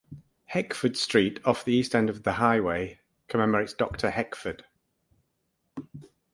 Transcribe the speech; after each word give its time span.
Heckford 0.51 0.97
Street, 0.97 1.39
off 1.45 1.63
the 1.63 1.73
east 1.73 1.93
end 1.93 2.09
of 2.09 2.23
The 2.23 2.31
Highway, 2.33 3.01
commemorates 3.27 3.73
Doctor 3.73 4.09
Heckford. 4.09 4.63